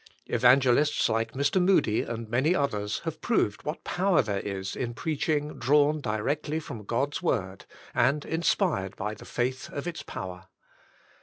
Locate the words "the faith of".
9.13-9.85